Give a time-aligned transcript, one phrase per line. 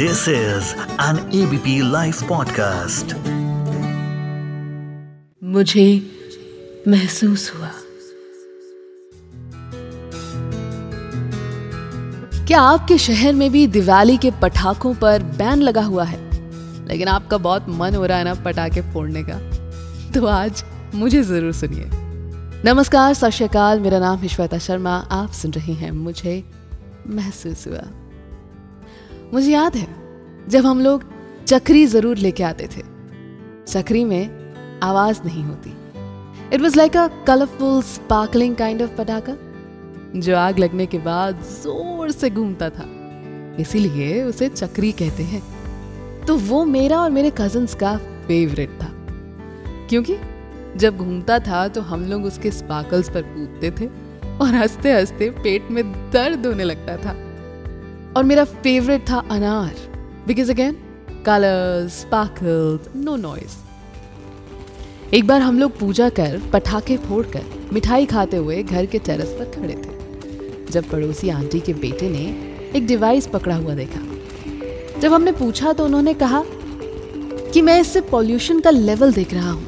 [0.00, 0.62] This is
[1.00, 3.14] an ABP Life podcast.
[5.44, 6.02] मुझे
[6.88, 7.70] महसूस हुआ।
[12.46, 16.30] क्या आपके शहर में भी दिवाली के पटाखों पर बैन लगा हुआ है?
[16.88, 19.38] लेकिन आपका बहुत मन हो रहा है ना पटाखे फोड़ने का।
[20.12, 21.90] तो आज मुझे ज़रूर सुनिए।
[22.70, 26.44] नमस्कार, सत मेरा नाम है श्वेता शर्मा। आप सुन रहे हैं मुझे
[27.06, 27.99] महसूस हुआ।
[29.34, 29.88] मुझे याद है,
[30.48, 31.04] जब हम लोग
[31.46, 32.82] चक्री ज़रूर लेके आते थे।
[33.68, 35.74] चक्री में आवाज़ नहीं होती।
[36.54, 39.36] It was like a colourful sparkling kind of पटाखा,
[40.16, 42.84] जो आग लगने के बाद ज़ोर से घूमता था।
[43.60, 45.42] इसीलिए उसे चक्री कहते हैं।
[46.26, 48.92] तो वो मेरा और मेरे कजन्स का फेवरेट था।
[49.88, 50.16] क्योंकि
[50.76, 53.86] जब घूमता था तो हम लोग उसके स्पार्कल्स पर कूदते थे
[54.38, 57.29] और हँसते हँसते पेट में दर्द होने लगता था।
[58.16, 59.74] और मेरा फेवरेट था अनार
[60.26, 60.76] because again
[61.26, 63.56] colours sparkles no noise
[65.14, 69.44] एक बार हम लोग पूजा कर, पटाखे फोड़कर मिठाई खाते हुए घर के टेरेस पर
[69.50, 72.24] खड़े थे, जब पड़ोसी आंटी के बेटे ने
[72.76, 74.00] एक डिवाइस पकड़ा हुआ देखा।
[75.00, 76.42] जब हमने पूछा तो उन्होंने कहा
[77.52, 79.66] कि मैं इससे पॉल्यूशन का लेवल देख रहा हूँ।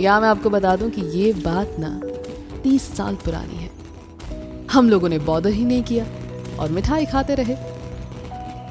[0.00, 2.00] या मैं आपको बता दूँ कि ये बात ना
[2.62, 3.70] तीस साल पुरानी है।
[4.72, 6.06] हम लोगों ने बॉदर ही नहीं किया।
[6.58, 7.56] और मिठाई खाते रहे।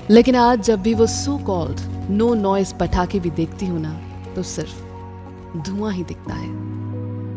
[0.09, 1.79] लेकिन आज जब भी वो सो कॉल्ड
[2.09, 3.99] नो नॉइस पटाखे भी देखती हूँ ना
[4.35, 6.49] तो सिर्फ़ धुआँ ही दिखता है।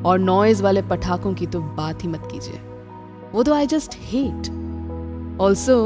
[0.02, 2.60] और नॉइज़ वाले पटाखों की तो बात ही मत कीजिए।
[3.32, 4.48] वो तो आई जस्ट हेट
[5.40, 5.76] ऑल्सो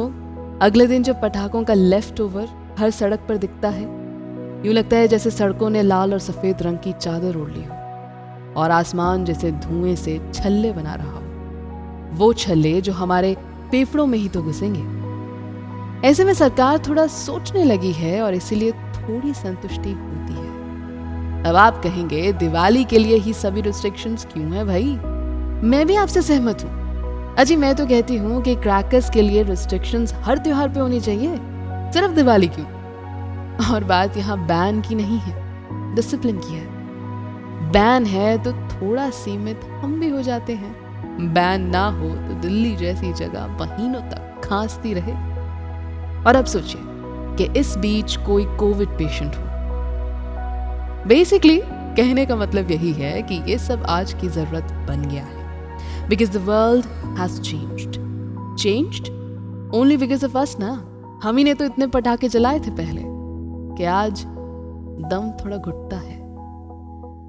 [0.63, 3.83] अगले दिन जब पटाखों का लेफ़्ट ओवर हर सड़क पर दिखता है,
[4.67, 7.75] यूँ लगता है जैसे सड़कों ने लाल और सफ़ेद रंग की चादर ओढ़ ली हो,
[8.57, 13.37] और आसमान जैसे धुएँ से छल्ले बना रहा हो। वो छल्ले जो हमारे
[13.71, 14.99] फेफड़ों में ही तो घुसेंगे।
[16.09, 21.83] ऐसे में सरकार थोड़ा सोचने लगी है और इसीलिए थोड़ी संतुष्टि होती है। अब आप
[21.83, 24.99] कहेंगे, दिवाली के लिए ही सभी रिस्ट्रिक्शंस क्यों है भाई?
[25.69, 30.15] मैं भी आपसे सहमत हूँ। अजी, मैं तो कहती हूँ कि क्रैकर्स के लिए रिस्ट्रिक्शंस
[30.15, 31.37] हर त्योहार पे होनी चाहिए।
[31.93, 32.67] सिर्फ़ दिवाली क्यों?
[33.75, 36.67] और बात यहाँ बैन की नहीं है डिसिप्लिन की है।
[37.73, 40.88] बैन है तो थोड़ा सीमित हम भी हो जाते हैं।
[41.21, 45.13] बैन ना हो तो दिल्ली जैसी जगह महीनों तक खांसती रहे।
[46.25, 46.81] और अब सोचिए
[47.37, 49.43] कि इस बीच कोई कोविड पेशेंट हो।
[51.09, 56.09] बेसिकली कहने का मतलब यही है कि ये सब आज की ज़रूरत बन गया है।
[56.09, 56.87] Because the world
[57.19, 57.93] has changed
[58.57, 59.09] changed
[59.75, 60.85] only because of us ना?
[61.23, 63.03] हम ही ने तो इतने पटाखे जलाए थे पहले
[63.77, 64.25] कि आज
[65.11, 66.17] दम थोड़ा घुटता है।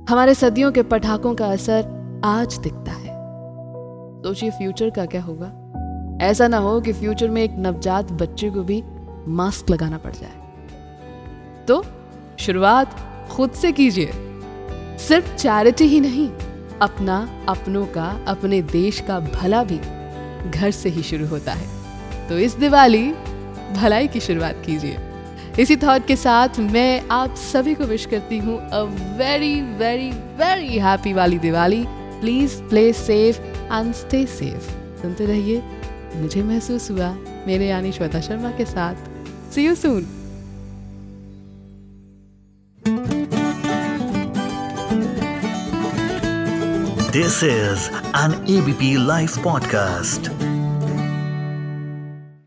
[0.09, 3.08] हमारे सदियों के पटाखों का असर आज दिखता है।
[4.19, 5.51] सोचिए फ्यूचर का क्या होगा।
[6.21, 8.83] ऐसा ना हो कि फ्यूचर में एक नवजात बच्चे को भी
[9.27, 10.31] मास्क लगाना पड़ जाए।
[11.67, 11.85] तो
[12.39, 12.95] शुरुआत
[13.31, 14.11] खुद से कीजिए।
[14.97, 16.29] सिर्फ़ चैरिटी ही नहीं,
[16.81, 19.77] अपना अपनों का, अपने देश का भला भी
[20.51, 21.67] घर से ही शुरू होता है।
[22.29, 23.11] तो इस दिवाली
[23.75, 24.97] भलाई की शुरुआत कीजिए।
[25.59, 28.81] इसी थॉट के साथ मैं आप सभी को विश करती हूँ a
[29.17, 31.85] very very very happy वाली Diwali.
[31.89, 34.69] Please play safe and stay safe
[35.01, 35.63] सुनते रहिए।
[36.15, 37.09] मुझे महसूस हुआ,
[37.47, 38.95] मेरे यानी श्वेता शर्मा के साथ।
[39.53, 40.07] See you soon
[47.13, 50.48] this is an ABP live podcast.